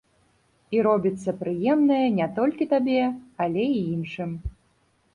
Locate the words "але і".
3.49-3.81